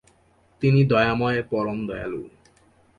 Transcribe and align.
তিনি 0.61 0.79
দয়াময়-পরম 0.83 1.79
দয়ালু। 1.87 2.21